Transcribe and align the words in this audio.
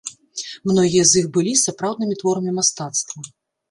Многія 0.71 1.03
з 1.11 1.21
іх 1.23 1.29
былі 1.37 1.53
сапраўднымі 1.67 2.21
творамі 2.25 2.59
мастацтва. 2.61 3.19